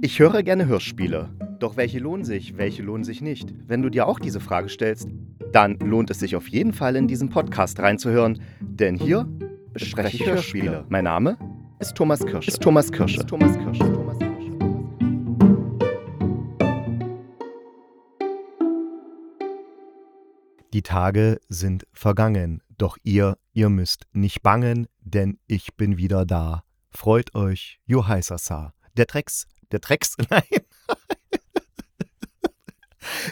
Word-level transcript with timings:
Ich 0.00 0.20
höre 0.20 0.44
gerne 0.44 0.66
Hörspiele. 0.66 1.28
Doch 1.58 1.76
welche 1.76 1.98
lohnen 1.98 2.24
sich, 2.24 2.56
welche 2.56 2.84
lohnen 2.84 3.02
sich 3.02 3.20
nicht? 3.20 3.52
Wenn 3.66 3.82
du 3.82 3.90
dir 3.90 4.06
auch 4.06 4.20
diese 4.20 4.38
Frage 4.38 4.68
stellst, 4.68 5.08
dann 5.52 5.76
lohnt 5.80 6.08
es 6.10 6.20
sich 6.20 6.36
auf 6.36 6.46
jeden 6.46 6.72
Fall 6.72 6.94
in 6.94 7.08
diesen 7.08 7.30
Podcast 7.30 7.80
reinzuhören, 7.80 8.40
denn 8.60 8.94
hier 8.94 9.28
bespreche 9.72 10.16
ich 10.16 10.24
Hörspiele. 10.24 10.84
Mein 10.88 11.02
Name 11.02 11.36
ist 11.80 11.96
Thomas 11.96 12.24
Kirsche. 12.24 12.48
Ist 12.48 12.62
Thomas 12.62 12.92
Kirsche. 12.92 13.18
Ist 13.18 13.28
Thomas 13.28 13.58
Kirsche. 13.58 13.92
Thomas 13.92 14.18
Kirsche. 14.20 14.52
Die 20.72 20.82
Tage 20.82 21.40
sind 21.48 21.88
vergangen, 21.92 22.62
doch 22.76 22.98
ihr, 23.02 23.36
ihr 23.52 23.68
müsst 23.68 24.04
nicht 24.12 24.42
bangen, 24.42 24.86
denn 25.00 25.40
ich 25.48 25.74
bin 25.74 25.96
wieder 25.96 26.24
da. 26.24 26.62
Freut 26.90 27.34
euch, 27.34 27.80
Jo 27.84 28.06
Heißer 28.06 28.72
Der 28.96 29.06
Drecks, 29.06 29.46
der 29.72 29.80
Drecks, 29.80 30.16
nein. 30.30 30.42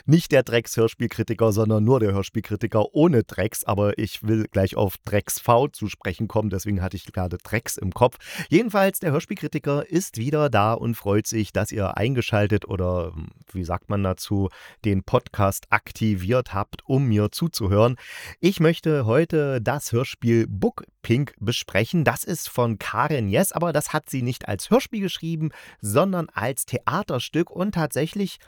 Nicht 0.05 0.32
der 0.32 0.42
Drecks-Hörspielkritiker, 0.42 1.52
sondern 1.52 1.84
nur 1.84 2.00
der 2.00 2.12
Hörspielkritiker 2.12 2.95
ohne 2.95 3.24
Drecks. 3.24 3.64
Aber 3.64 3.98
ich 3.98 4.22
will 4.22 4.46
gleich 4.50 4.77
auf 4.77 4.98
Drecks 4.98 5.41
V 5.41 5.69
zu 5.69 5.88
sprechen 5.88 6.28
kommen, 6.28 6.50
deswegen 6.50 6.82
hatte 6.82 6.96
ich 6.96 7.05
gerade 7.06 7.38
Drecks 7.38 7.77
im 7.77 7.92
Kopf. 7.92 8.19
Jedenfalls, 8.48 9.00
der 9.00 9.12
Hörspielkritiker 9.12 9.88
ist 9.88 10.19
wieder 10.19 10.50
da 10.50 10.72
und 10.72 10.95
freut 10.95 11.27
sich, 11.27 11.52
dass 11.52 11.72
ihr 11.72 11.96
eingeschaltet 11.96 12.66
oder, 12.69 13.12
wie 13.52 13.64
sagt 13.64 13.88
man 13.88 14.02
dazu, 14.02 14.48
den 14.84 15.02
Podcast 15.02 15.66
aktiviert 15.70 16.52
habt, 16.52 16.83
um 16.86 17.06
mir 17.06 17.30
zuzuhören. 17.30 17.97
Ich 18.41 18.60
möchte 18.60 19.06
heute 19.06 19.60
das 19.60 19.92
Hörspiel 19.92 20.47
Book 20.48 20.84
Pink 21.06 21.34
besprechen. 21.38 22.02
Das 22.02 22.24
ist 22.24 22.48
von 22.48 22.80
Karen 22.80 23.28
Jess, 23.28 23.52
aber 23.52 23.72
das 23.72 23.92
hat 23.92 24.10
sie 24.10 24.22
nicht 24.22 24.48
als 24.48 24.70
Hörspiel 24.70 25.00
geschrieben, 25.00 25.50
sondern 25.80 26.28
als 26.30 26.66
Theaterstück 26.66 27.48
und 27.48 27.77
tatsächlich 27.77 28.38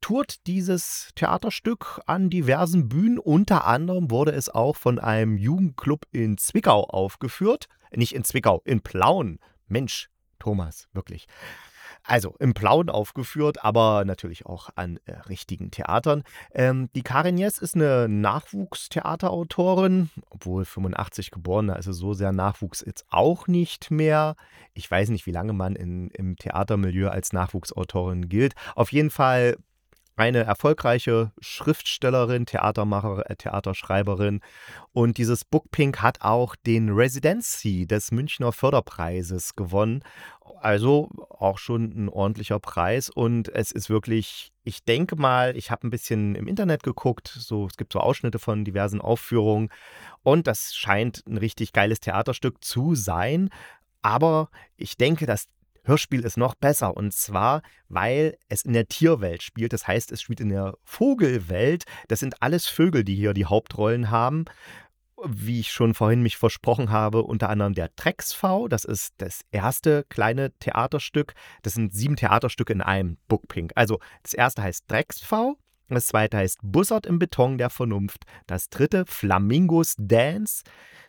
tourt 0.00 0.46
dieses 0.46 1.10
Theaterstück 1.14 2.00
an 2.06 2.30
diversen 2.30 2.88
Bühnen. 2.88 3.18
Unter 3.18 3.66
anderem 3.66 4.10
wurde 4.10 4.32
es 4.32 4.48
auch 4.48 4.76
von 4.76 4.98
einem 4.98 5.36
Jugendclub 5.36 6.06
in 6.12 6.38
Zwickau 6.38 6.84
aufgeführt. 6.84 7.66
Nicht 7.94 8.14
in 8.14 8.24
Zwickau, 8.24 8.62
in 8.64 8.80
Plauen. 8.80 9.38
Mensch, 9.66 10.08
Thomas, 10.38 10.88
wirklich. 10.92 11.26
Also 12.04 12.36
im 12.38 12.54
Plauen 12.54 12.88
aufgeführt, 12.88 13.64
aber 13.64 14.04
natürlich 14.06 14.46
auch 14.46 14.70
an 14.76 14.98
äh, 15.04 15.12
richtigen 15.28 15.70
Theatern. 15.70 16.22
Ähm, 16.54 16.88
die 16.94 17.02
Karin 17.02 17.36
Jess 17.36 17.58
ist 17.58 17.74
eine 17.74 18.08
Nachwuchstheaterautorin, 18.08 20.08
obwohl 20.30 20.64
85 20.64 21.30
geboren, 21.30 21.74
sie 21.80 21.92
so 21.92 22.14
sehr 22.14 22.32
Nachwuchs 22.32 22.82
jetzt 22.86 23.04
auch 23.10 23.46
nicht 23.46 23.90
mehr. 23.90 24.36
Ich 24.72 24.90
weiß 24.90 25.10
nicht, 25.10 25.26
wie 25.26 25.32
lange 25.32 25.52
man 25.52 25.76
in, 25.76 26.08
im 26.10 26.36
Theatermilieu 26.36 27.08
als 27.08 27.32
Nachwuchsautorin 27.32 28.28
gilt. 28.28 28.54
Auf 28.74 28.92
jeden 28.92 29.10
Fall 29.10 29.56
eine 30.18 30.44
erfolgreiche 30.44 31.32
Schriftstellerin, 31.40 32.44
Theatermacher, 32.44 33.30
äh, 33.30 33.36
Theaterschreiberin. 33.36 34.40
Und 34.92 35.16
dieses 35.16 35.44
Book 35.44 35.70
Pink 35.70 36.02
hat 36.02 36.22
auch 36.22 36.56
den 36.56 36.90
Residency 36.90 37.86
des 37.86 38.10
Münchner 38.10 38.52
Förderpreises 38.52 39.54
gewonnen. 39.54 40.02
Also 40.60 41.08
auch 41.30 41.58
schon 41.58 41.84
ein 41.94 42.08
ordentlicher 42.08 42.58
Preis. 42.58 43.10
Und 43.10 43.48
es 43.48 43.70
ist 43.70 43.90
wirklich, 43.90 44.52
ich 44.64 44.82
denke 44.84 45.14
mal, 45.14 45.56
ich 45.56 45.70
habe 45.70 45.86
ein 45.86 45.90
bisschen 45.90 46.34
im 46.34 46.48
Internet 46.48 46.82
geguckt. 46.82 47.28
So, 47.28 47.66
es 47.66 47.76
gibt 47.76 47.92
so 47.92 48.00
Ausschnitte 48.00 48.40
von 48.40 48.64
diversen 48.64 49.00
Aufführungen. 49.00 49.68
Und 50.24 50.48
das 50.48 50.74
scheint 50.74 51.22
ein 51.28 51.36
richtig 51.36 51.72
geiles 51.72 52.00
Theaterstück 52.00 52.64
zu 52.64 52.96
sein. 52.96 53.50
Aber 54.02 54.50
ich 54.76 54.96
denke, 54.96 55.26
dass 55.26 55.46
Hörspiel 55.88 56.24
ist 56.24 56.36
noch 56.36 56.54
besser. 56.54 56.96
Und 56.96 57.12
zwar, 57.12 57.62
weil 57.88 58.36
es 58.48 58.62
in 58.62 58.72
der 58.74 58.86
Tierwelt 58.86 59.42
spielt. 59.42 59.72
Das 59.72 59.86
heißt, 59.86 60.12
es 60.12 60.22
spielt 60.22 60.40
in 60.40 60.50
der 60.50 60.76
Vogelwelt. 60.84 61.84
Das 62.06 62.20
sind 62.20 62.42
alles 62.42 62.66
Vögel, 62.66 63.04
die 63.04 63.16
hier 63.16 63.34
die 63.34 63.46
Hauptrollen 63.46 64.10
haben. 64.10 64.44
Wie 65.26 65.58
ich 65.58 65.72
schon 65.72 65.94
vorhin 65.94 66.22
mich 66.22 66.36
versprochen 66.36 66.90
habe, 66.90 67.24
unter 67.24 67.48
anderem 67.48 67.74
der 67.74 67.88
Drecksv. 67.96 68.68
Das 68.68 68.84
ist 68.84 69.14
das 69.18 69.40
erste 69.50 70.04
kleine 70.08 70.52
Theaterstück. 70.58 71.34
Das 71.62 71.74
sind 71.74 71.92
sieben 71.92 72.14
Theaterstücke 72.14 72.72
in 72.72 72.82
einem 72.82 73.18
Bookpink. 73.26 73.72
Also 73.74 73.98
das 74.22 74.34
erste 74.34 74.62
heißt 74.62 74.88
Drecksv. 74.88 75.56
Das 75.88 76.06
zweite 76.06 76.36
heißt 76.36 76.58
Bussard 76.62 77.06
im 77.06 77.18
Beton 77.18 77.58
der 77.58 77.70
Vernunft. 77.70 78.24
Das 78.46 78.68
dritte 78.68 79.04
Flamingos 79.06 79.94
Dance. 79.98 80.62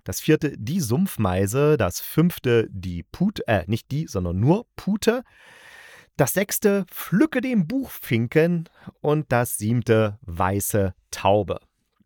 Das 0.04 0.22
vierte 0.22 0.58
die 0.58 0.80
Sumpfmeise. 0.80 1.78
Das 1.78 2.00
fünfte 2.00 2.68
die 2.72 3.04
Pute, 3.04 3.46
äh, 3.48 3.64
nicht 3.68 3.92
die, 3.92 4.08
sondern 4.08 4.40
nur 4.40 4.66
Pute. 4.76 5.24
Das 6.16 6.34
sechste 6.34 6.86
Pflücke 6.88 7.42
den 7.42 7.68
Buchfinken. 7.68 8.70
Und 9.02 9.32
das 9.32 9.58
siebte 9.58 10.18
Weiße 10.22 10.94
Taube 11.12 11.60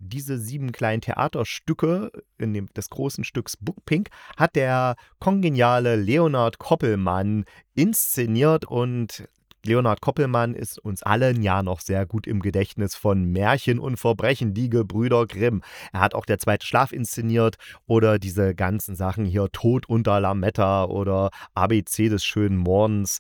diese 0.06 0.38
sieben 0.38 0.72
kleinen 0.72 1.02
Theaterstücke 1.02 2.12
in 2.38 2.54
dem, 2.54 2.68
des 2.74 2.90
großen 2.90 3.24
Stücks 3.24 3.58
Book 3.58 3.86
Pink 3.86 4.10
hat 4.38 4.56
der 4.56 4.96
kongeniale 5.20 5.96
Leonard 5.96 6.60
Koppelmann 6.60 7.46
inszeniert 7.74 8.66
und 8.66 9.28
Leonhard 9.66 10.02
Koppelmann 10.02 10.56
ist 10.56 10.78
uns 10.78 11.04
allen 11.04 11.42
ja 11.42 11.64
noch 11.64 11.80
sehr 11.80 12.06
gut 12.06 12.28
im 12.28 12.42
Gedächtnis 12.42 12.96
von 12.96 13.24
Märchen 13.24 13.80
und 13.80 13.96
Verbrechen, 13.96 14.54
die 14.54 14.70
Gebrüder 14.70 15.26
Grimm. 15.26 15.62
Er 15.94 16.02
hat 16.02 16.16
auch 16.16 16.26
der 16.26 16.38
zweite 16.38 16.68
Schlaf 16.68 16.92
inszeniert 16.92 17.56
oder 17.86 18.20
diese 18.20 18.56
ganzen 18.56 18.96
Sachen 18.96 19.24
hier 19.26 19.50
Tod 19.54 19.88
unter 19.88 20.20
Lametta 20.20 20.84
oder 20.86 21.30
ABC 21.54 22.10
des 22.10 22.26
schönen 22.26 22.58
Morgens. 22.58 23.20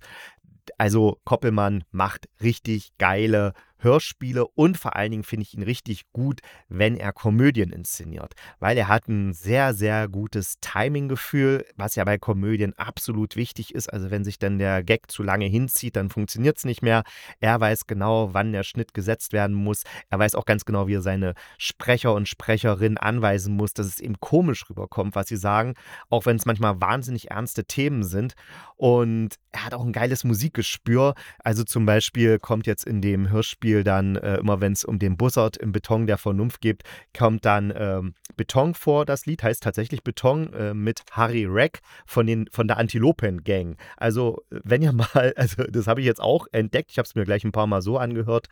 Also 0.77 1.19
Koppelmann 1.23 1.85
macht 1.91 2.27
richtig 2.41 2.91
geile 2.97 3.53
Hörspiele 3.83 4.47
und 4.47 4.77
vor 4.77 4.95
allen 4.95 5.11
Dingen 5.11 5.23
finde 5.23 5.43
ich 5.43 5.53
ihn 5.53 5.63
richtig 5.63 6.11
gut, 6.11 6.41
wenn 6.69 6.95
er 6.95 7.13
Komödien 7.13 7.71
inszeniert, 7.71 8.33
weil 8.59 8.77
er 8.77 8.87
hat 8.87 9.07
ein 9.07 9.33
sehr, 9.33 9.73
sehr 9.73 10.07
gutes 10.07 10.55
Timing-Gefühl, 10.61 11.65
was 11.75 11.95
ja 11.95 12.03
bei 12.03 12.17
Komödien 12.17 12.73
absolut 12.77 13.35
wichtig 13.35 13.75
ist. 13.75 13.91
Also 13.91 14.11
wenn 14.11 14.23
sich 14.23 14.39
dann 14.39 14.57
der 14.57 14.83
Gag 14.83 15.11
zu 15.11 15.23
lange 15.23 15.45
hinzieht, 15.45 15.95
dann 15.95 16.09
funktioniert 16.09 16.57
es 16.57 16.65
nicht 16.65 16.81
mehr. 16.81 17.03
Er 17.39 17.59
weiß 17.59 17.87
genau, 17.87 18.33
wann 18.33 18.53
der 18.53 18.63
Schnitt 18.63 18.93
gesetzt 18.93 19.33
werden 19.33 19.55
muss. 19.55 19.83
Er 20.09 20.19
weiß 20.19 20.35
auch 20.35 20.45
ganz 20.45 20.65
genau, 20.65 20.87
wie 20.87 20.95
er 20.95 21.01
seine 21.01 21.33
Sprecher 21.57 22.13
und 22.13 22.27
Sprecherin 22.27 22.97
anweisen 22.97 23.55
muss, 23.55 23.73
dass 23.73 23.87
es 23.87 23.99
eben 23.99 24.19
komisch 24.19 24.69
rüberkommt, 24.69 25.15
was 25.15 25.27
sie 25.27 25.37
sagen, 25.37 25.73
auch 26.09 26.25
wenn 26.25 26.37
es 26.37 26.45
manchmal 26.45 26.79
wahnsinnig 26.79 27.31
ernste 27.31 27.65
Themen 27.65 28.03
sind. 28.03 28.33
Und 28.75 29.35
er 29.51 29.65
hat 29.65 29.73
auch 29.73 29.85
ein 29.85 29.93
geiles 29.93 30.23
Musikgespür. 30.23 31.13
Also 31.39 31.63
zum 31.63 31.85
Beispiel 31.85 32.39
kommt 32.39 32.67
jetzt 32.67 32.85
in 32.85 33.01
dem 33.01 33.29
Hörspiel 33.29 33.72
Beispiel 33.73 33.83
dann 33.83 34.15
äh, 34.17 34.37
immer, 34.37 34.61
wenn 34.61 34.73
es 34.73 34.85
um 34.85 34.99
den 34.99 35.17
Bussard 35.17 35.57
im 35.57 35.71
Beton 35.71 36.05
der 36.05 36.17
Vernunft 36.17 36.61
geht, 36.61 36.83
kommt 37.17 37.45
dann 37.45 37.73
ähm, 37.75 38.13
Beton 38.37 38.75
vor. 38.75 39.05
Das 39.05 39.25
Lied 39.25 39.41
heißt 39.41 39.63
tatsächlich 39.63 40.03
Beton 40.03 40.53
äh, 40.53 40.73
mit 40.73 41.01
Harry 41.11 41.45
Rack 41.47 41.79
von, 42.05 42.27
den, 42.27 42.47
von 42.51 42.67
der 42.67 42.77
Antilopen 42.77 43.43
Gang. 43.43 43.77
Also, 43.97 44.43
wenn 44.49 44.81
ihr 44.81 44.91
mal, 44.93 45.33
also 45.35 45.63
das 45.63 45.87
habe 45.87 46.01
ich 46.01 46.05
jetzt 46.05 46.21
auch 46.21 46.45
entdeckt, 46.51 46.91
ich 46.91 46.97
habe 46.97 47.07
es 47.07 47.15
mir 47.15 47.25
gleich 47.25 47.43
ein 47.43 47.51
paar 47.51 47.67
Mal 47.67 47.81
so 47.81 47.97
angehört. 47.97 48.47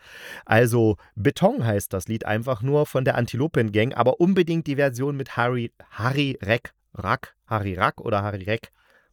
Also, 0.46 0.98
Beton 1.16 1.64
heißt 1.64 1.94
das 1.94 2.08
Lied 2.08 2.26
einfach 2.26 2.64
nur 2.64 2.86
von 2.86 3.06
der 3.06 3.16
Antilopen 3.16 3.72
Gang, 3.72 3.94
aber 3.94 4.20
unbedingt 4.20 4.66
die 4.66 4.76
Version 4.76 5.16
mit 5.16 5.38
Harry, 5.38 5.72
Harry 5.92 6.38
Rack, 6.42 6.74
Rack, 6.96 7.36
Harry 7.46 7.76
Rack 7.76 8.02
oder 8.02 8.24
Harry 8.24 8.44
Rack 8.46 8.72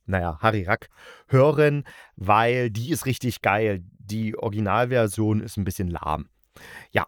naja, 0.08 0.38
Harry 0.41 0.64
Rack 0.64 0.88
hören, 1.28 1.84
weil 2.16 2.70
die 2.70 2.91
ist 2.91 3.06
richtig 3.06 3.42
geil. 3.42 3.82
Die 3.98 4.36
Originalversion 4.36 5.41
ist 5.41 5.56
ein 5.56 5.64
bisschen 5.64 5.88
lahm. 5.88 6.28
Ja, 6.91 7.06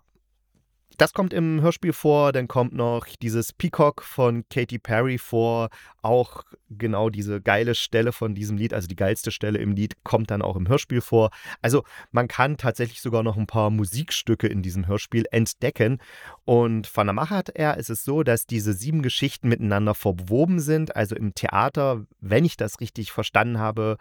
das 1.01 1.15
kommt 1.15 1.33
im 1.33 1.63
Hörspiel 1.63 1.95
vor, 1.95 2.31
dann 2.31 2.47
kommt 2.47 2.75
noch 2.75 3.07
dieses 3.23 3.55
Peacock 3.55 4.03
von 4.03 4.45
Katy 4.51 4.79
Perry 4.79 5.17
vor, 5.17 5.71
auch 6.03 6.45
genau 6.69 7.09
diese 7.09 7.41
geile 7.41 7.75
Stelle 7.75 8.13
von 8.13 8.35
diesem 8.35 8.59
Lied, 8.59 8.75
also 8.75 8.87
die 8.87 8.97
geilste 8.97 9.31
Stelle 9.31 9.59
im 9.61 9.73
Lied, 9.73 9.95
kommt 10.05 10.31
dann 10.31 10.43
auch 10.43 10.57
im 10.57 10.69
Hörspiel 10.69 11.01
vor. 11.01 11.31
Also 11.63 11.85
man 12.11 12.29
kann 12.29 12.59
tatsächlich 12.59 13.01
sogar 13.01 13.23
noch 13.23 13.39
ein 13.39 13.47
paar 13.47 13.71
Musikstücke 13.71 14.47
in 14.47 14.61
diesem 14.61 14.87
Hörspiel 14.87 15.25
entdecken. 15.31 16.03
Und 16.45 16.87
von 16.87 17.07
der 17.07 17.15
Machart 17.15 17.49
her 17.57 17.79
ist 17.79 17.89
es 17.89 18.05
so, 18.05 18.23
dass 18.23 18.47
diese 18.47 18.75
sieben 18.75 19.01
Geschichten 19.01 19.49
miteinander 19.49 19.95
verwoben 19.95 20.61
sind. 20.61 20.97
Also 20.97 21.17
im 21.17 21.35
Theater, 21.35 22.05
wenn 22.21 22.45
ich 22.45 22.59
das 22.59 22.79
richtig 22.79 23.11
verstanden 23.11 23.59
habe, 23.59 23.97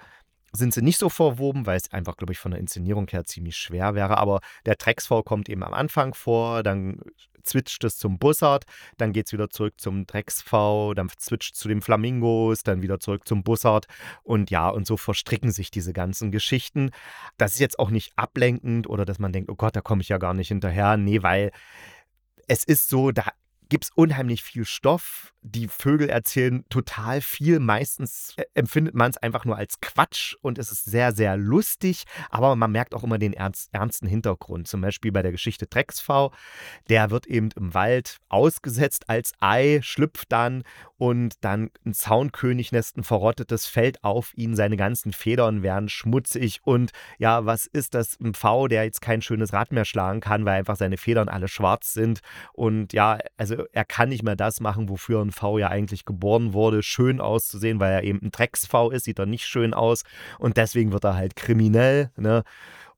sind 0.51 0.73
sie 0.73 0.81
nicht 0.81 0.97
so 0.97 1.09
verwoben, 1.09 1.65
weil 1.65 1.77
es 1.77 1.91
einfach, 1.91 2.17
glaube 2.17 2.33
ich, 2.33 2.39
von 2.39 2.51
der 2.51 2.59
Inszenierung 2.59 3.07
her 3.09 3.25
ziemlich 3.25 3.57
schwer 3.57 3.95
wäre. 3.95 4.17
Aber 4.17 4.41
der 4.65 4.75
Drecksfall 4.75 5.23
kommt 5.23 5.49
eben 5.49 5.63
am 5.63 5.73
Anfang 5.73 6.13
vor, 6.13 6.63
dann 6.63 7.01
switcht 7.45 7.83
es 7.83 7.97
zum 7.97 8.19
Bussard, 8.19 8.65
dann 8.97 9.13
geht 9.13 9.27
es 9.27 9.33
wieder 9.33 9.49
zurück 9.49 9.75
zum 9.77 10.05
Drecksv, 10.05 10.93
dann 10.95 11.09
switcht 11.19 11.55
zu 11.55 11.67
den 11.67 11.81
Flamingos, 11.81 12.63
dann 12.63 12.81
wieder 12.81 12.99
zurück 12.99 13.27
zum 13.27 13.43
Bussard 13.43 13.87
und 14.23 14.49
ja, 14.49 14.69
und 14.69 14.85
so 14.85 14.97
verstricken 14.97 15.51
sich 15.51 15.71
diese 15.71 15.93
ganzen 15.93 16.31
Geschichten. 16.31 16.91
Das 17.37 17.53
ist 17.53 17.59
jetzt 17.59 17.79
auch 17.79 17.89
nicht 17.89 18.13
ablenkend 18.17 18.87
oder 18.87 19.05
dass 19.05 19.19
man 19.19 19.31
denkt, 19.31 19.49
oh 19.49 19.55
Gott, 19.55 19.75
da 19.75 19.81
komme 19.81 20.01
ich 20.01 20.09
ja 20.09 20.17
gar 20.17 20.33
nicht 20.33 20.49
hinterher. 20.49 20.97
Nee, 20.97 21.23
weil 21.23 21.51
es 22.47 22.63
ist 22.63 22.89
so, 22.89 23.11
da 23.11 23.25
gibt 23.69 23.85
es 23.85 23.91
unheimlich 23.95 24.43
viel 24.43 24.65
Stoff. 24.65 25.33
Die 25.41 25.69
Vögel 25.69 26.09
erzählen 26.09 26.65
total 26.69 27.21
viel. 27.21 27.59
Meistens 27.59 28.33
äh, 28.35 28.43
empfindet 28.55 28.93
man 28.93 29.11
es 29.11 29.17
einfach 29.17 29.45
nur 29.45 29.55
als 29.55 29.79
Quatsch 29.79 30.35
und 30.41 30.57
es 30.57 30.71
ist 30.71 30.83
sehr, 30.83 31.13
sehr 31.13 31.37
lustig. 31.37 32.03
Aber 32.29 32.55
man 32.55 32.71
merkt 32.71 32.93
auch 32.93 33.03
immer 33.03 33.17
den 33.17 33.31
ernst, 33.31 33.69
ernsten 33.71 34.07
Hintergrund. 34.07 34.67
Zum 34.67 34.81
Beispiel 34.81 35.11
bei 35.11 35.21
der 35.21 35.31
Geschichte 35.31 35.67
Drecksfau. 35.67 36.33
Der 36.89 37.09
wird 37.09 37.27
eben 37.27 37.49
im 37.55 37.73
Wald 37.73 38.17
ausgesetzt 38.27 39.07
als 39.07 39.31
Ei, 39.39 39.79
schlüpft 39.81 40.31
dann 40.31 40.63
und 40.97 41.35
dann 41.45 41.69
ein 41.85 41.93
Zaunkönig 41.93 42.71
lässt 42.71 42.97
ein 42.97 43.03
verrottetes 43.03 43.65
Feld 43.65 44.03
auf 44.03 44.33
ihn. 44.35 44.55
Seine 44.55 44.75
ganzen 44.75 45.13
Federn 45.13 45.63
werden 45.63 45.87
schmutzig 45.87 46.59
und 46.65 46.91
ja, 47.17 47.45
was 47.45 47.65
ist 47.67 47.93
das? 47.93 48.19
Ein 48.19 48.33
Pfau, 48.33 48.67
der 48.67 48.83
jetzt 48.83 49.01
kein 49.01 49.21
schönes 49.21 49.53
Rad 49.53 49.71
mehr 49.71 49.85
schlagen 49.85 50.19
kann, 50.19 50.43
weil 50.43 50.59
einfach 50.59 50.75
seine 50.75 50.97
Federn 50.97 51.29
alle 51.29 51.47
schwarz 51.47 51.93
sind. 51.93 52.19
Und 52.51 52.91
ja, 52.91 53.19
also 53.37 53.58
er 53.71 53.85
kann 53.85 54.09
nicht 54.09 54.23
mehr 54.23 54.35
das 54.35 54.59
machen, 54.59 54.89
wofür 54.89 55.21
ein 55.21 55.31
V 55.31 55.57
ja 55.57 55.69
eigentlich 55.69 56.05
geboren 56.05 56.53
wurde, 56.53 56.83
schön 56.83 57.21
auszusehen, 57.21 57.79
weil 57.79 57.91
er 57.91 58.03
eben 58.03 58.19
ein 58.21 58.31
Drecks-V 58.31 58.91
ist, 58.91 59.05
sieht 59.05 59.19
er 59.19 59.25
nicht 59.25 59.45
schön 59.45 59.73
aus. 59.73 60.03
Und 60.37 60.57
deswegen 60.57 60.91
wird 60.91 61.03
er 61.03 61.15
halt 61.15 61.35
kriminell. 61.35 62.11
Ne? 62.17 62.43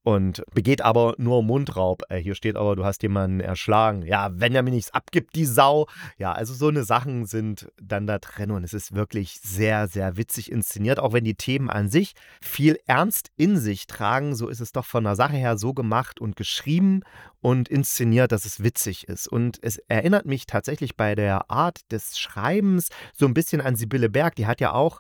Und 0.03 0.43
begeht 0.53 0.81
aber 0.81 1.13
nur 1.17 1.43
Mundraub. 1.43 2.03
Äh, 2.09 2.17
hier 2.17 2.35
steht 2.35 2.55
aber, 2.55 2.75
du 2.75 2.83
hast 2.83 3.03
jemanden 3.03 3.39
erschlagen. 3.39 4.03
Ja, 4.03 4.29
wenn 4.33 4.55
er 4.55 4.63
mir 4.63 4.71
nichts 4.71 4.93
abgibt, 4.93 5.35
die 5.35 5.45
Sau. 5.45 5.87
Ja, 6.17 6.31
also 6.31 6.53
so 6.53 6.69
eine 6.69 6.83
Sachen 6.83 7.25
sind 7.25 7.71
dann 7.81 8.07
da 8.07 8.17
drin 8.17 8.51
und 8.51 8.63
es 8.63 8.73
ist 8.73 8.95
wirklich 8.95 9.39
sehr, 9.41 9.87
sehr 9.87 10.17
witzig 10.17 10.51
inszeniert, 10.51 10.99
auch 10.99 11.13
wenn 11.13 11.23
die 11.23 11.35
Themen 11.35 11.69
an 11.69 11.89
sich 11.89 12.13
viel 12.41 12.79
Ernst 12.87 13.29
in 13.37 13.57
sich 13.57 13.85
tragen. 13.85 14.35
So 14.35 14.47
ist 14.47 14.59
es 14.59 14.71
doch 14.71 14.85
von 14.85 15.03
der 15.03 15.15
Sache 15.15 15.35
her 15.35 15.57
so 15.57 15.73
gemacht 15.73 16.19
und 16.19 16.35
geschrieben 16.35 17.01
und 17.39 17.69
inszeniert, 17.69 18.31
dass 18.31 18.45
es 18.45 18.63
witzig 18.63 19.07
ist. 19.07 19.27
Und 19.27 19.59
es 19.61 19.77
erinnert 19.87 20.25
mich 20.25 20.47
tatsächlich 20.47 20.95
bei 20.95 21.13
der 21.13 21.51
Art 21.51 21.91
des 21.91 22.17
Schreibens 22.17 22.89
so 23.13 23.27
ein 23.27 23.33
bisschen 23.33 23.61
an 23.61 23.75
Sibylle 23.75 24.09
Berg. 24.09 24.35
Die 24.35 24.47
hat 24.47 24.61
ja 24.61 24.73
auch 24.73 24.99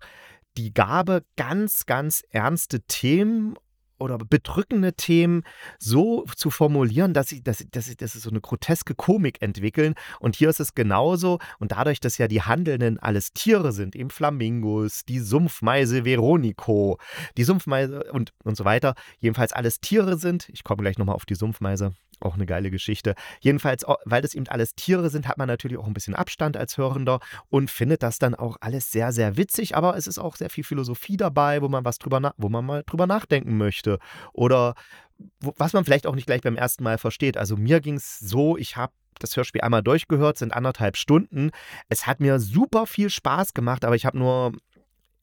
die 0.57 0.73
Gabe, 0.73 1.23
ganz, 1.37 1.85
ganz 1.85 2.23
ernste 2.29 2.81
Themen 2.81 3.55
oder 4.01 4.17
bedrückende 4.17 4.93
Themen 4.93 5.43
so 5.79 6.25
zu 6.35 6.49
formulieren, 6.49 7.13
dass 7.13 7.29
sie, 7.29 7.43
dass, 7.43 7.59
sie, 7.59 7.69
dass, 7.69 7.85
sie, 7.85 7.95
dass 7.95 8.13
sie 8.13 8.19
so 8.19 8.29
eine 8.29 8.41
groteske 8.41 8.95
Komik 8.95 9.41
entwickeln. 9.41 9.95
Und 10.19 10.35
hier 10.35 10.49
ist 10.49 10.59
es 10.59 10.75
genauso. 10.75 11.39
Und 11.59 11.71
dadurch, 11.71 11.99
dass 11.99 12.17
ja 12.17 12.27
die 12.27 12.41
Handelnden 12.41 12.99
alles 12.99 13.33
Tiere 13.33 13.71
sind, 13.71 13.95
eben 13.95 14.09
Flamingos, 14.09 15.05
die 15.05 15.19
Sumpfmeise 15.19 16.03
Veronico, 16.05 16.99
die 17.37 17.43
Sumpfmeise 17.43 18.11
und, 18.11 18.33
und 18.43 18.57
so 18.57 18.65
weiter, 18.65 18.95
jedenfalls 19.19 19.53
alles 19.53 19.79
Tiere 19.79 20.17
sind. 20.17 20.49
Ich 20.49 20.63
komme 20.63 20.81
gleich 20.81 20.97
nochmal 20.97 21.15
auf 21.15 21.25
die 21.25 21.35
Sumpfmeise. 21.35 21.93
Auch 22.21 22.35
eine 22.35 22.45
geile 22.45 22.69
Geschichte. 22.69 23.15
Jedenfalls, 23.39 23.83
weil 24.05 24.21
das 24.21 24.35
eben 24.35 24.47
alles 24.47 24.75
Tiere 24.75 25.09
sind, 25.09 25.27
hat 25.27 25.39
man 25.39 25.47
natürlich 25.47 25.77
auch 25.79 25.87
ein 25.87 25.93
bisschen 25.93 26.13
Abstand 26.13 26.55
als 26.55 26.77
Hörender 26.77 27.19
und 27.49 27.71
findet 27.71 28.03
das 28.03 28.19
dann 28.19 28.35
auch 28.35 28.57
alles 28.61 28.91
sehr, 28.91 29.11
sehr 29.11 29.37
witzig. 29.37 29.75
Aber 29.75 29.97
es 29.97 30.05
ist 30.05 30.19
auch 30.19 30.35
sehr 30.35 30.51
viel 30.51 30.63
Philosophie 30.63 31.17
dabei, 31.17 31.63
wo 31.63 31.67
man 31.67 31.83
was 31.83 31.97
drüber, 31.97 32.33
wo 32.37 32.49
man 32.49 32.63
mal 32.63 32.83
drüber 32.85 33.07
nachdenken 33.07 33.57
möchte. 33.57 33.90
Oder 34.33 34.75
was 35.39 35.73
man 35.73 35.85
vielleicht 35.85 36.07
auch 36.07 36.15
nicht 36.15 36.25
gleich 36.25 36.41
beim 36.41 36.55
ersten 36.55 36.83
Mal 36.83 36.97
versteht. 36.97 37.37
Also 37.37 37.55
mir 37.55 37.79
ging 37.79 37.95
es 37.95 38.19
so, 38.19 38.57
ich 38.57 38.75
habe 38.75 38.93
das 39.19 39.37
Hörspiel 39.37 39.61
einmal 39.61 39.83
durchgehört, 39.83 40.37
sind 40.37 40.53
anderthalb 40.53 40.97
Stunden. 40.97 41.51
Es 41.89 42.07
hat 42.07 42.19
mir 42.19 42.39
super 42.39 42.87
viel 42.87 43.09
Spaß 43.09 43.53
gemacht, 43.53 43.85
aber 43.85 43.95
ich 43.95 44.05
habe 44.05 44.17
nur, 44.17 44.53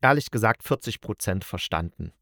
ehrlich 0.00 0.30
gesagt, 0.30 0.62
40 0.62 1.00
Prozent 1.00 1.44
verstanden. 1.44 2.12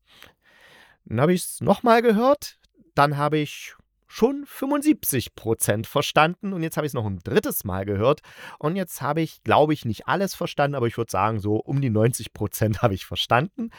Dann 1.04 1.20
habe 1.20 1.34
ich 1.34 1.44
es 1.44 1.60
nochmal 1.60 2.02
gehört, 2.02 2.58
dann 2.94 3.16
habe 3.16 3.38
ich 3.38 3.74
schon 4.16 4.46
75 4.46 5.34
Prozent 5.34 5.86
verstanden 5.86 6.54
und 6.54 6.62
jetzt 6.62 6.78
habe 6.78 6.86
ich 6.86 6.90
es 6.90 6.94
noch 6.94 7.04
ein 7.04 7.18
drittes 7.18 7.64
Mal 7.64 7.84
gehört 7.84 8.22
und 8.58 8.74
jetzt 8.74 9.02
habe 9.02 9.20
ich, 9.20 9.42
glaube 9.42 9.74
ich, 9.74 9.84
nicht 9.84 10.08
alles 10.08 10.34
verstanden, 10.34 10.74
aber 10.74 10.86
ich 10.86 10.96
würde 10.96 11.10
sagen, 11.10 11.38
so 11.38 11.56
um 11.56 11.82
die 11.82 11.90
90 11.90 12.32
Prozent 12.32 12.80
habe 12.82 12.94
ich 12.94 13.04
verstanden. 13.04 13.70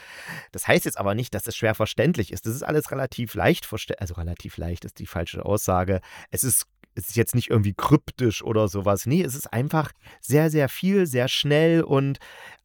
Das 0.51 0.68
heißt 0.68 0.86
jetzt 0.86 1.00
aber 1.00 1.16
nicht, 1.16 1.34
dass 1.34 1.48
es 1.48 1.56
schwer 1.56 1.74
verständlich 1.74 2.31
ist. 2.31 2.45
Das 2.45 2.54
ist 2.54 2.62
alles 2.62 2.92
relativ 2.92 3.34
leicht 3.34 3.66
verständlich, 3.66 4.01
also 4.01 4.13
relativ 4.13 4.57
leicht 4.57 4.86
ist 4.86 5.00
die 5.00 5.07
falsche 5.07 5.44
Aussage. 5.44 6.01
Es 6.30 6.44
ist 6.44 6.68
es 6.97 7.09
ist 7.09 7.15
jetzt 7.15 7.35
nicht 7.35 7.49
irgendwie 7.49 7.75
kryptisch 7.75 8.44
oder 8.44 8.67
sowas. 8.67 9.05
Nee, 9.05 9.21
es 9.21 9.35
ist 9.35 9.53
einfach 9.53 9.91
sehr, 10.19 10.49
sehr 10.49 10.67
viel, 10.67 11.05
sehr 11.05 11.27
schnell 11.27 11.83
und 11.83 12.17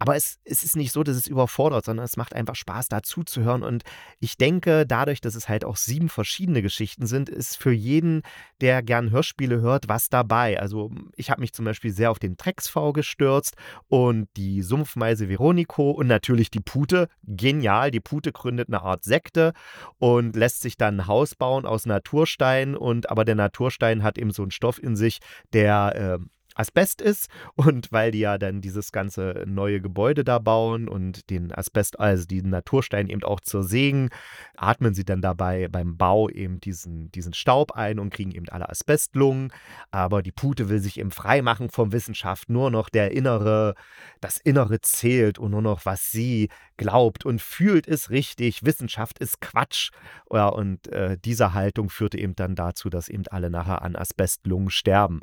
aber 0.02 0.17
es, 0.17 0.40
es 0.44 0.64
ist 0.64 0.75
nicht 0.75 0.90
so, 0.90 1.05
dass 1.05 1.17
es 1.17 1.29
überfordert, 1.29 1.84
sondern 1.84 2.05
es 2.05 2.17
macht 2.17 2.34
einfach 2.34 2.56
Spaß, 2.56 2.88
dazu 2.88 3.23
zu 3.23 3.43
hören. 3.43 3.62
Und 3.62 3.84
ich 4.19 4.37
denke, 4.37 4.84
dadurch, 4.84 5.20
dass 5.20 5.37
es 5.37 5.49
halt 5.49 5.64
auch 5.64 5.76
sieben 5.76 6.08
verschiedene 6.08 6.61
Geschichten 6.61 7.06
sind, 7.06 7.29
ist 7.29 7.56
für 7.56 7.70
jeden, 7.70 8.23
der 8.61 8.82
gern 8.82 9.12
Hörspiele 9.12 9.61
hört, 9.61 9.88
was 9.88 10.08
dabei. 10.08 10.58
Also 10.58 10.90
ich 11.14 11.31
habe 11.31 11.40
mich 11.40 11.52
zum 11.52 11.67
Beispiel 11.67 11.93
sehr 11.93 12.11
auf 12.11 12.19
den 12.19 12.37
Drecksv 12.37 12.93
gestürzt 12.93 13.55
und 13.87 14.26
die 14.37 14.62
Sumpfmeise 14.62 15.28
Veronico 15.28 15.93
und 15.93 16.08
natürlich 16.08 16.50
die 16.50 16.58
Pute. 16.58 17.08
Genial, 17.23 17.93
die 17.93 18.00
Pute 18.00 18.32
gründet 18.32 18.67
eine 18.67 18.82
Art 18.82 19.05
Sekte 19.05 19.52
und 20.00 20.35
lässt 20.35 20.62
sich 20.62 20.76
dann 20.76 20.96
ein 20.96 21.06
Haus 21.06 21.37
bauen 21.37 21.64
aus 21.64 21.87
Naturstein 21.87 22.75
und 22.75 23.08
aber 23.08 23.25
der 23.25 23.37
Naturstein 23.37 24.02
hat 24.02 24.19
eben 24.23 24.31
so 24.31 24.43
einen 24.43 24.51
Stoff 24.51 24.83
in 24.83 24.97
sich, 24.97 25.19
der 25.53 26.19
äh, 26.21 26.25
Asbest 26.54 27.00
ist 27.00 27.28
und 27.54 27.93
weil 27.93 28.10
die 28.10 28.20
ja 28.20 28.38
dann 28.38 28.60
dieses 28.60 28.93
ganze 28.93 29.44
neue 29.46 29.81
Gebäude 29.81 30.25
da 30.25 30.38
bauen 30.38 30.88
und 30.88 31.31
den 31.31 31.52
Asbest, 31.52 31.99
also 31.99 32.26
den 32.26 32.50
Naturstein 32.50 33.08
eben 33.08 33.22
auch 33.22 33.40
zersägen, 33.40 34.10
atmen 34.56 34.94
sie 34.94 35.04
dann 35.04 35.22
dabei 35.22 35.69
beim 35.69 35.96
Bau 35.96 36.28
eben 36.28 36.60
diesen, 36.60 37.10
diesen 37.12 37.34
Staub 37.34 37.72
ein 37.72 37.99
und 37.99 38.12
kriegen 38.12 38.32
eben 38.32 38.49
alle 38.49 38.69
Asbestlungen. 38.69 39.52
Aber 39.90 40.22
die 40.22 40.32
Pute 40.32 40.69
will 40.69 40.81
sich 40.81 40.99
eben 40.99 41.10
frei 41.10 41.43
machen 41.43 41.70
vom 41.70 41.93
Wissenschaft, 41.93 42.49
nur 42.50 42.70
noch 42.70 42.88
der 42.88 43.12
innere, 43.12 43.75
das 44.20 44.38
Innere 44.38 44.81
zählt 44.81 45.38
und 45.38 45.50
nur 45.50 45.62
noch 45.62 45.84
was 45.84 46.10
sie 46.10 46.49
glaubt 46.76 47.25
und 47.25 47.40
fühlt 47.40 47.87
ist 47.87 48.10
richtig, 48.10 48.64
Wissenschaft 48.64 49.19
ist 49.19 49.40
Quatsch. 49.40 49.90
Ja, 50.31 50.49
und 50.49 50.88
äh, 50.88 51.16
diese 51.25 51.54
Haltung 51.54 51.90
führte 51.90 52.19
eben 52.19 52.34
dann 52.34 52.54
dazu, 52.54 52.90
dass 52.90 53.08
eben 53.08 53.26
alle 53.28 53.50
nachher 53.50 53.82
an 53.82 53.96
Asbestlungen 53.96 54.70
sterben 54.70 55.20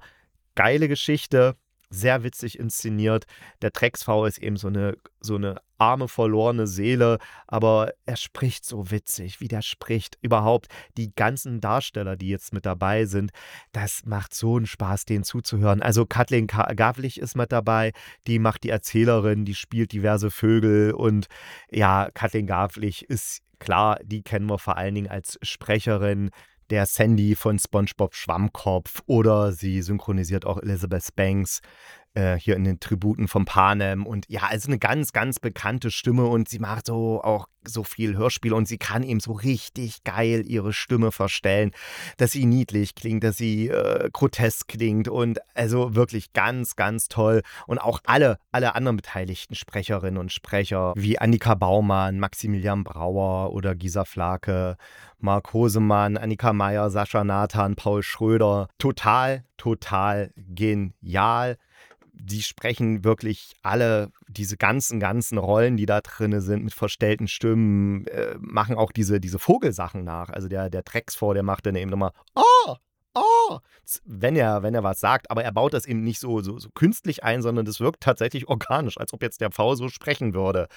geile 0.60 0.90
Geschichte, 0.90 1.56
sehr 1.90 2.22
witzig 2.26 2.60
inszeniert. 2.60 3.24
Der 3.62 3.72
Drecksv 3.72 4.10
ist 4.28 4.40
eben 4.40 4.58
so 4.58 4.68
eine, 4.68 4.98
so 5.22 5.36
eine 5.36 5.62
arme, 5.78 6.10
verlorene 6.10 6.68
Seele, 6.68 7.18
aber 7.48 7.94
er 8.06 8.18
spricht 8.18 8.66
so 8.66 8.92
witzig, 8.92 9.40
wie 9.40 9.48
der 9.48 9.62
spricht. 9.62 10.18
Überhaupt 10.22 10.68
die 10.98 11.16
ganzen 11.16 11.62
Darsteller, 11.62 12.18
die 12.18 12.28
jetzt 12.28 12.52
mit 12.52 12.66
dabei 12.66 13.06
sind, 13.06 13.32
das 13.72 14.02
macht 14.06 14.34
so 14.34 14.58
einen 14.58 14.66
Spaß, 14.66 15.06
denen 15.06 15.24
zuzuhören. 15.24 15.82
Also 15.82 16.06
Kathleen 16.06 16.48
Gavlich 16.48 17.22
ist 17.22 17.38
mit 17.38 17.54
dabei, 17.54 17.94
die 18.28 18.38
macht 18.38 18.66
die 18.66 18.70
Erzählerin, 18.70 19.46
die 19.46 19.56
spielt 19.56 19.94
diverse 19.94 20.30
Vögel 20.30 20.92
und 20.92 21.28
ja, 21.72 22.10
Kathleen 22.14 22.48
Gavlich 22.48 23.10
ist 23.10 23.44
klar, 23.60 23.98
die 24.04 24.24
kennen 24.24 24.50
wir 24.50 24.60
vor 24.60 24.76
allen 24.76 24.96
Dingen 24.96 25.10
als 25.10 25.40
Sprecherin 25.42 26.32
der 26.70 26.86
Sandy 26.86 27.36
von 27.36 27.60
SpongeBob 27.60 28.16
Schwammkopf 28.16 29.02
oder 29.06 29.52
sie 29.52 29.82
synchronisiert 29.82 30.46
auch 30.46 30.58
Elizabeth 30.62 31.16
Banks 31.16 31.62
äh, 32.20 32.38
hier 32.38 32.56
in 32.56 32.66
den 32.66 32.80
Tributen 32.80 33.28
von 33.28 33.46
Panem. 33.46 34.06
Und 34.06 34.26
ja, 34.28 34.42
also 34.50 34.68
eine 34.68 34.78
ganz, 34.78 35.14
ganz 35.14 35.40
bekannte 35.40 35.90
Stimme. 35.90 36.26
Und 36.26 36.50
sie 36.50 36.60
macht 36.60 36.86
so 36.88 37.22
auch 37.24 37.48
so 37.66 37.84
viel 37.84 38.18
Hörspiel. 38.18 38.54
Und 38.54 38.68
sie 38.68 38.78
kann 38.78 39.04
eben 39.04 39.20
so 39.20 39.32
richtig 39.32 40.04
geil 40.04 40.44
ihre 40.46 40.74
Stimme 40.74 41.12
verstellen, 41.12 41.72
dass 42.18 42.32
sie 42.32 42.46
niedlich 42.46 42.96
klingt, 42.96 43.24
dass 43.24 43.38
sie 43.38 43.70
äh, 43.70 44.10
grotesk 44.12 44.68
klingt. 44.68 45.08
Und 45.08 45.40
also 45.54 45.96
wirklich 45.96 46.34
ganz, 46.34 46.76
ganz 46.76 47.08
toll. 47.08 47.42
Und 47.68 47.80
auch 47.80 48.02
alle, 48.06 48.38
alle 48.52 48.76
anderen 48.76 48.98
beteiligten 48.98 49.56
Sprecherinnen 49.56 50.20
und 50.20 50.34
Sprecher 50.34 50.94
wie 50.96 51.20
Annika 51.20 51.56
Baumann, 51.56 52.20
Maximilian 52.20 52.84
Brauer 52.84 53.54
oder 53.54 53.76
Gisa 53.76 54.04
Flake, 54.04 54.76
Marc 55.20 55.54
Hosemann, 55.54 56.18
Annika 56.18 56.52
Meyer, 56.52 56.90
Sascha 56.90 57.24
Nathan, 57.24 57.76
Paul 57.76 58.04
Schröder, 58.04 58.68
total, 58.78 59.46
total 59.58 60.32
genial 60.36 61.58
die 62.20 62.42
sprechen 62.42 63.04
wirklich 63.04 63.54
alle 63.62 64.12
diese 64.28 64.58
ganzen, 64.58 65.00
ganzen 65.00 65.38
Rollen, 65.38 65.78
die 65.78 65.86
da 65.86 66.02
drin 66.02 66.40
sind, 66.42 66.64
mit 66.64 66.74
verstellten 66.74 67.28
Stimmen, 67.28 68.06
äh, 68.08 68.36
machen 68.40 68.76
auch 68.76 68.92
diese, 68.92 69.20
diese 69.20 69.40
Vogelsachen 69.40 70.04
nach. 70.04 70.30
Also 70.30 70.48
der, 70.48 70.70
der 70.70 70.84
Drecksvor, 70.84 71.34
der 71.34 71.44
macht 71.44 71.66
dann 71.66 71.76
eben 71.76 71.90
nochmal, 71.90 72.12
oh, 72.36 72.76
oh, 73.16 73.60
wenn 74.06 74.36
er, 74.36 74.62
wenn 74.64 74.76
er 74.76 74.84
was 74.84 75.00
sagt, 75.00 75.32
aber 75.32 75.44
er 75.44 75.52
baut 75.52 75.74
das 75.74 75.86
eben 75.86 76.04
nicht 76.04 76.20
so, 76.20 76.42
so, 76.42 76.60
so 76.60 76.70
künstlich 76.70 77.24
ein, 77.24 77.42
sondern 77.42 77.66
das 77.66 77.80
wirkt 77.80 78.02
tatsächlich 78.02 78.48
organisch, 78.48 78.98
als 78.98 79.14
ob 79.14 79.24
jetzt 79.24 79.42
der 79.42 79.52
Pfau 79.52 79.76
so 79.76 79.90
sprechen 79.90 80.34
würde. 80.34 80.68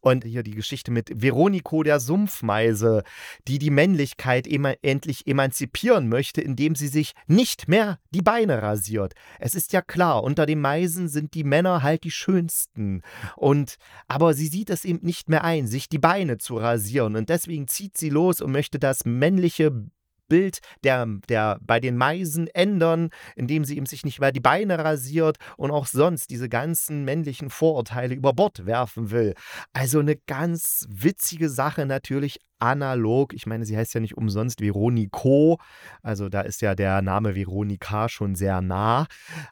Und 0.00 0.24
hier 0.24 0.42
die 0.42 0.54
Geschichte 0.54 0.90
mit 0.90 1.10
Veronico 1.22 1.82
der 1.82 2.00
Sumpfmeise, 2.00 3.02
die 3.46 3.58
die 3.58 3.70
Männlichkeit 3.70 4.46
ema 4.46 4.74
endlich 4.82 5.26
emanzipieren 5.26 6.08
möchte, 6.08 6.40
indem 6.40 6.74
sie 6.74 6.88
sich 6.88 7.12
nicht 7.26 7.68
mehr 7.68 7.98
die 8.10 8.22
Beine 8.22 8.62
rasiert. 8.62 9.14
Es 9.38 9.54
ist 9.54 9.72
ja 9.72 9.82
klar, 9.82 10.22
unter 10.22 10.46
den 10.46 10.60
Meisen 10.60 11.08
sind 11.08 11.34
die 11.34 11.44
Männer 11.44 11.82
halt 11.82 12.04
die 12.04 12.10
schönsten. 12.10 13.02
Und, 13.36 13.76
aber 14.06 14.34
sie 14.34 14.46
sieht 14.46 14.70
es 14.70 14.84
eben 14.84 15.00
nicht 15.02 15.28
mehr 15.28 15.44
ein, 15.44 15.66
sich 15.66 15.88
die 15.88 15.98
Beine 15.98 16.38
zu 16.38 16.56
rasieren. 16.56 17.16
Und 17.16 17.28
deswegen 17.28 17.68
zieht 17.68 17.96
sie 17.96 18.10
los 18.10 18.40
und 18.40 18.52
möchte 18.52 18.78
das 18.78 19.04
männliche 19.04 19.88
Bild 20.28 20.58
der, 20.84 21.06
der 21.28 21.58
bei 21.60 21.80
den 21.80 21.96
Meisen 21.96 22.46
ändern, 22.48 23.10
indem 23.36 23.64
sie 23.64 23.76
ihm 23.76 23.86
sich 23.86 24.04
nicht 24.04 24.20
mehr 24.20 24.32
die 24.32 24.40
Beine 24.40 24.78
rasiert 24.78 25.38
und 25.56 25.70
auch 25.70 25.86
sonst 25.86 26.30
diese 26.30 26.48
ganzen 26.48 27.04
männlichen 27.04 27.50
Vorurteile 27.50 28.14
über 28.14 28.32
Bord 28.32 28.66
werfen 28.66 29.10
will. 29.10 29.34
Also 29.72 30.00
eine 30.00 30.16
ganz 30.16 30.86
witzige 30.90 31.48
Sache 31.48 31.86
natürlich 31.86 32.40
analog. 32.58 33.32
Ich 33.32 33.46
meine, 33.46 33.64
sie 33.64 33.76
heißt 33.76 33.94
ja 33.94 34.00
nicht 34.00 34.16
umsonst 34.16 34.60
Veronico. 34.60 35.58
Also 36.02 36.28
da 36.28 36.42
ist 36.42 36.62
ja 36.62 36.74
der 36.74 37.02
Name 37.02 37.34
Veronika 37.34 38.08
schon 38.08 38.34
sehr 38.34 38.60
nah. 38.60 39.06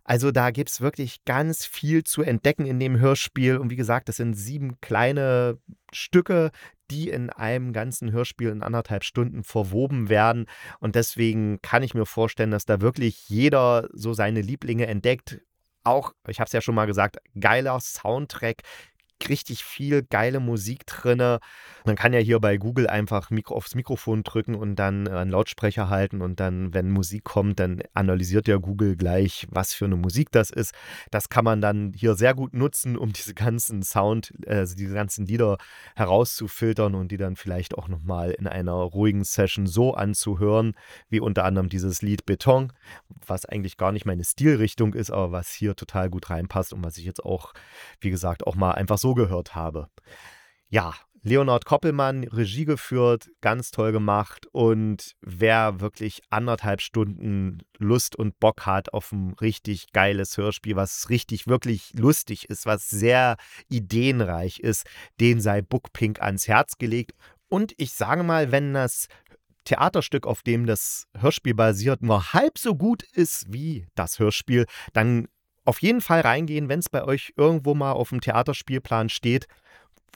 Also 0.04 0.30
da 0.30 0.50
gibt 0.50 0.70
es 0.70 0.80
wirklich 0.80 1.24
ganz 1.24 1.64
viel 1.64 2.04
zu 2.04 2.22
entdecken 2.22 2.66
in 2.66 2.80
dem 2.80 2.98
Hörspiel. 2.98 3.58
Und 3.58 3.70
wie 3.70 3.76
gesagt, 3.76 4.08
das 4.08 4.16
sind 4.16 4.34
sieben 4.34 4.80
kleine 4.80 5.58
Stücke, 5.92 6.50
die 6.90 7.08
in 7.08 7.30
einem 7.30 7.72
ganzen 7.72 8.12
Hörspiel 8.12 8.50
in 8.50 8.62
anderthalb 8.62 9.04
Stunden 9.04 9.42
verwoben 9.42 10.08
werden. 10.08 10.46
Und 10.78 10.94
deswegen 10.94 11.60
kann 11.62 11.82
ich 11.82 11.94
mir 11.94 12.06
vorstellen, 12.06 12.50
dass 12.50 12.64
da 12.64 12.80
wirklich 12.80 13.28
jeder 13.28 13.88
so 13.92 14.12
seine 14.12 14.40
Lieblinge 14.40 14.86
entdeckt. 14.86 15.40
Auch, 15.84 16.12
ich 16.28 16.40
habe 16.40 16.46
es 16.46 16.52
ja 16.52 16.60
schon 16.60 16.74
mal 16.74 16.86
gesagt, 16.86 17.18
geiler 17.38 17.78
Soundtrack, 17.80 18.62
richtig 19.28 19.64
viel 19.64 20.02
geile 20.02 20.40
Musik 20.40 20.86
drin. 20.86 21.38
Man 21.84 21.96
kann 21.96 22.12
ja 22.12 22.20
hier 22.20 22.40
bei 22.40 22.56
Google 22.56 22.86
einfach 22.86 23.30
Mikro 23.30 23.56
aufs 23.56 23.74
Mikrofon 23.74 24.22
drücken 24.22 24.54
und 24.54 24.76
dann 24.76 25.08
einen 25.08 25.30
Lautsprecher 25.30 25.88
halten 25.88 26.20
und 26.20 26.40
dann, 26.40 26.74
wenn 26.74 26.90
Musik 26.90 27.24
kommt, 27.24 27.58
dann 27.60 27.82
analysiert 27.94 28.48
ja 28.48 28.56
Google 28.56 28.96
gleich, 28.96 29.46
was 29.50 29.72
für 29.72 29.86
eine 29.86 29.96
Musik 29.96 30.30
das 30.32 30.50
ist. 30.50 30.74
Das 31.10 31.28
kann 31.28 31.44
man 31.44 31.60
dann 31.60 31.92
hier 31.94 32.14
sehr 32.14 32.34
gut 32.34 32.54
nutzen, 32.54 32.96
um 32.96 33.12
diese 33.12 33.34
ganzen 33.34 33.82
Sound, 33.82 34.32
also 34.46 34.74
diese 34.74 34.94
ganzen 34.94 35.26
Lieder 35.26 35.58
herauszufiltern 35.94 36.94
und 36.94 37.10
die 37.10 37.16
dann 37.16 37.36
vielleicht 37.36 37.76
auch 37.76 37.88
nochmal 37.88 38.32
in 38.32 38.46
einer 38.46 38.72
ruhigen 38.72 39.24
Session 39.24 39.66
so 39.66 39.94
anzuhören, 39.94 40.74
wie 41.08 41.20
unter 41.20 41.44
anderem 41.44 41.68
dieses 41.68 42.02
Lied 42.02 42.26
Beton, 42.26 42.72
was 43.26 43.46
eigentlich 43.46 43.76
gar 43.76 43.92
nicht 43.92 44.06
meine 44.06 44.24
Stilrichtung 44.24 44.94
ist, 44.94 45.10
aber 45.10 45.32
was 45.32 45.50
hier 45.50 45.74
total 45.76 46.10
gut 46.10 46.30
reinpasst 46.30 46.72
und 46.72 46.84
was 46.84 46.98
ich 46.98 47.04
jetzt 47.04 47.24
auch, 47.24 47.54
wie 48.00 48.10
gesagt, 48.10 48.46
auch 48.46 48.56
mal 48.56 48.72
einfach 48.72 48.98
so 48.98 49.05
so 49.06 49.14
gehört 49.14 49.54
habe. 49.54 49.86
Ja, 50.68 50.94
Leonard 51.22 51.64
Koppelmann, 51.64 52.24
Regie 52.24 52.64
geführt, 52.64 53.30
ganz 53.40 53.70
toll 53.70 53.92
gemacht. 53.92 54.48
Und 54.50 55.14
wer 55.20 55.80
wirklich 55.80 56.22
anderthalb 56.30 56.80
Stunden 56.80 57.62
Lust 57.78 58.16
und 58.16 58.40
Bock 58.40 58.66
hat 58.66 58.92
auf 58.92 59.12
ein 59.12 59.34
richtig 59.40 59.92
geiles 59.92 60.36
Hörspiel, 60.36 60.74
was 60.74 61.08
richtig, 61.08 61.46
wirklich 61.46 61.92
lustig 61.94 62.50
ist, 62.50 62.66
was 62.66 62.88
sehr 62.90 63.36
ideenreich 63.68 64.58
ist, 64.58 64.86
den 65.20 65.40
sei 65.40 65.62
Bookpink 65.62 66.20
ans 66.20 66.48
Herz 66.48 66.76
gelegt. 66.78 67.12
Und 67.48 67.74
ich 67.76 67.92
sage 67.92 68.24
mal, 68.24 68.50
wenn 68.50 68.74
das 68.74 69.06
Theaterstück, 69.64 70.26
auf 70.26 70.42
dem 70.42 70.66
das 70.66 71.06
Hörspiel 71.16 71.54
basiert, 71.54 72.02
nur 72.02 72.32
halb 72.32 72.58
so 72.58 72.74
gut 72.74 73.04
ist 73.04 73.52
wie 73.52 73.86
das 73.94 74.18
Hörspiel, 74.18 74.66
dann 74.92 75.28
auf 75.66 75.82
jeden 75.82 76.00
Fall 76.00 76.20
reingehen, 76.20 76.68
wenn 76.68 76.78
es 76.78 76.88
bei 76.88 77.04
euch 77.04 77.32
irgendwo 77.36 77.74
mal 77.74 77.92
auf 77.92 78.08
dem 78.10 78.20
Theaterspielplan 78.20 79.08
steht. 79.08 79.46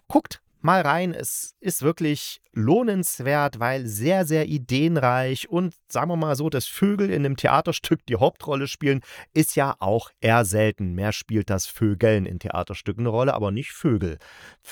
Guckt 0.08 0.40
mal 0.62 0.82
rein. 0.82 1.14
Es 1.14 1.54
ist 1.60 1.82
wirklich 1.82 2.40
lohnenswert, 2.52 3.60
weil 3.60 3.86
sehr, 3.86 4.24
sehr 4.24 4.46
ideenreich 4.46 5.48
und 5.48 5.74
sagen 5.88 6.10
wir 6.10 6.16
mal 6.16 6.36
so, 6.36 6.50
dass 6.50 6.66
Vögel 6.66 7.10
in 7.10 7.24
einem 7.24 7.36
Theaterstück 7.36 8.04
die 8.06 8.16
Hauptrolle 8.16 8.66
spielen, 8.66 9.00
ist 9.32 9.56
ja 9.56 9.76
auch 9.78 10.10
eher 10.20 10.44
selten. 10.44 10.94
Mehr 10.94 11.12
spielt 11.12 11.50
das 11.50 11.66
Vögeln 11.66 12.26
in 12.26 12.38
Theaterstücken 12.38 13.02
eine 13.02 13.10
Rolle, 13.10 13.34
aber 13.34 13.50
nicht 13.50 13.72
Vögel, 13.72 14.18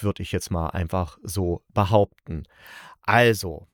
würde 0.01 0.23
ich 0.23 0.33
jetzt 0.33 0.51
mal 0.51 0.69
einfach 0.69 1.19
so 1.23 1.63
behaupten. 1.73 2.45
Also, 3.03 3.67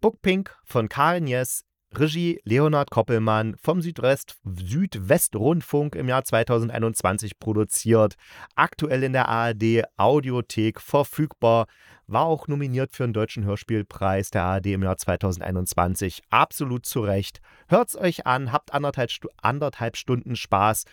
Bookpink 0.00 0.56
von 0.64 0.88
Karin 0.88 1.26
Jess 1.26 1.64
Regie 1.94 2.40
Leonhard 2.44 2.90
Koppelmann 2.90 3.54
vom 3.60 3.82
Südwest, 3.82 4.36
Südwestrundfunk 4.44 5.94
im 5.94 6.08
Jahr 6.08 6.24
2021 6.24 7.38
produziert. 7.38 8.14
Aktuell 8.54 9.02
in 9.02 9.12
der 9.12 9.28
ARD 9.28 9.84
Audiothek 9.96 10.80
verfügbar. 10.80 11.66
War 12.06 12.24
auch 12.24 12.48
nominiert 12.48 12.92
für 12.92 13.04
den 13.04 13.12
Deutschen 13.12 13.44
Hörspielpreis 13.44 14.30
der 14.30 14.44
ARD 14.44 14.66
im 14.66 14.82
Jahr 14.82 14.96
2021. 14.96 16.22
Absolut 16.30 16.86
zu 16.86 17.00
Recht. 17.00 17.40
Hört's 17.68 17.96
euch 17.96 18.26
an, 18.26 18.52
habt 18.52 18.72
anderthalb, 18.72 19.10
anderthalb 19.40 19.96
Stunden 19.96 20.34
Spaß 20.34 20.84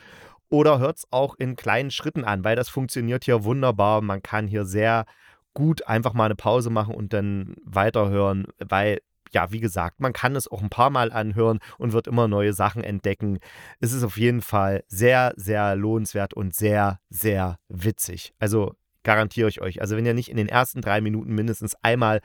oder 0.49 0.79
hört's 0.79 1.07
auch 1.11 1.35
in 1.35 1.55
kleinen 1.55 1.91
Schritten 1.91 2.23
an, 2.23 2.43
weil 2.43 2.55
das 2.55 2.69
funktioniert 2.69 3.23
hier 3.23 3.43
wunderbar. 3.43 4.01
Man 4.01 4.21
kann 4.21 4.47
hier 4.47 4.65
sehr 4.65 5.05
gut 5.53 5.87
einfach 5.87 6.13
mal 6.13 6.25
eine 6.25 6.35
Pause 6.35 6.69
machen 6.69 6.93
und 6.93 7.13
dann 7.13 7.55
weiterhören, 7.63 8.47
weil 8.59 8.99
ja, 9.31 9.51
wie 9.51 9.59
gesagt, 9.59 9.99
man 9.99 10.13
kann 10.13 10.35
es 10.35 10.47
auch 10.47 10.61
ein 10.61 10.69
paar 10.69 10.89
Mal 10.89 11.11
anhören 11.11 11.59
und 11.77 11.93
wird 11.93 12.07
immer 12.07 12.27
neue 12.27 12.53
Sachen 12.53 12.83
entdecken. 12.83 13.39
Es 13.79 13.93
ist 13.93 14.03
auf 14.03 14.17
jeden 14.17 14.41
Fall 14.41 14.83
sehr, 14.87 15.33
sehr 15.35 15.75
lohnenswert 15.75 16.33
und 16.33 16.55
sehr, 16.55 16.99
sehr 17.09 17.59
witzig. 17.67 18.33
Also 18.39 18.75
garantiere 19.03 19.49
ich 19.49 19.61
euch. 19.61 19.81
Also 19.81 19.95
wenn 19.95 20.05
ihr 20.05 20.13
nicht 20.13 20.29
in 20.29 20.37
den 20.37 20.49
ersten 20.49 20.81
drei 20.81 21.01
Minuten 21.01 21.33
mindestens 21.33 21.75
einmal 21.83 22.21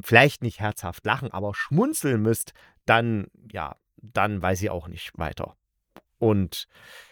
vielleicht 0.00 0.42
nicht 0.42 0.60
herzhaft 0.60 1.04
lachen, 1.06 1.30
aber 1.32 1.54
schmunzeln 1.54 2.22
müsst, 2.22 2.52
dann 2.84 3.28
ja, 3.50 3.76
dann 3.96 4.40
weiß 4.40 4.62
ich 4.62 4.70
auch 4.70 4.88
nicht 4.88 5.10
weiter. 5.18 5.56
Und 6.18 6.66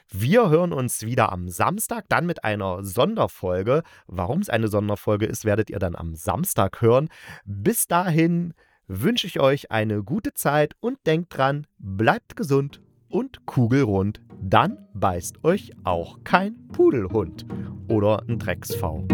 wir 0.09 0.51
hören 0.51 0.73
uns 0.73 1.03
wieder 1.03 1.33
am 1.33 1.49
Samstag, 1.49 2.05
dann 2.09 2.27
mit 2.27 2.45
einer 2.45 2.85
Sonderfolge. 2.85 3.83
Warum 4.07 4.41
es 4.41 4.49
eine 4.49 4.69
Sonderfolge 4.69 5.27
ist, 5.27 5.45
werdet 5.45 5.71
ihr 5.71 5.79
dann 5.79 5.97
am 5.97 6.15
Samstag 6.15 6.81
hören. 6.81 7.09
Bis 7.45 7.87
dahin 7.87 8.55
wünsche 8.89 9.27
ich 9.27 9.41
euch 9.41 9.71
eine 9.71 10.03
gute 10.03 10.35
Zeit 10.35 10.75
und 10.81 10.99
denkt 11.07 11.37
dran, 11.37 11.67
bleibt 11.79 12.37
gesund 12.37 12.81
und 13.09 13.47
kugelrund. 13.47 14.21
Dann 14.41 14.79
beißt 14.95 15.45
euch 15.45 15.73
auch 15.85 16.19
kein 16.25 16.69
Pudelhund 16.69 17.47
oder 17.89 18.23
ein 18.29 18.39
Drecksfau. 18.39 19.07